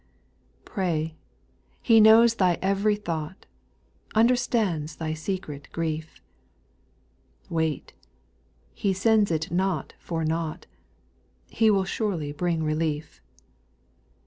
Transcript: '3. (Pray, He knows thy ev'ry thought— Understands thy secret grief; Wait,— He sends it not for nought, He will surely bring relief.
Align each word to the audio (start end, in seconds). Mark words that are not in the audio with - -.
'3. 0.65 0.65
(Pray, 0.65 1.15
He 1.79 1.99
knows 2.01 2.33
thy 2.33 2.55
ev'ry 2.59 2.95
thought— 2.95 3.45
Understands 4.15 4.95
thy 4.95 5.13
secret 5.13 5.67
grief; 5.71 6.19
Wait,— 7.51 7.93
He 8.73 8.93
sends 8.93 9.29
it 9.29 9.51
not 9.51 9.93
for 9.99 10.25
nought, 10.25 10.65
He 11.49 11.69
will 11.69 11.85
surely 11.85 12.31
bring 12.31 12.63
relief. 12.63 13.21